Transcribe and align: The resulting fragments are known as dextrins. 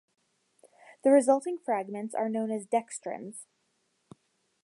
The 1.03 1.11
resulting 1.11 1.59
fragments 1.59 2.15
are 2.15 2.27
known 2.27 2.49
as 2.49 2.65
dextrins. 2.65 3.45